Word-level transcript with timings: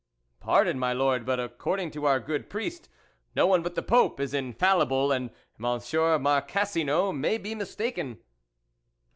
"Pardon, 0.39 0.79
my 0.79 0.93
Lord, 0.93 1.27
but 1.27 1.39
according 1.39 1.91
to 1.91 2.05
our 2.05 2.19
good 2.19 2.49
priest, 2.49 2.89
no 3.35 3.45
one 3.45 3.61
but 3.61 3.75
the 3.75 3.83
Pope 3.83 4.19
is 4.19 4.33
in 4.33 4.45
THE 4.45 4.47
WOLF 4.47 4.49
LEADER 4.49 4.57
fallible, 4.65 5.11
and 5.11 5.29
Monsieur 5.59 6.17
Marcassino 6.17 7.11
may 7.15 7.37
be 7.37 7.53
mistaken." 7.53 8.17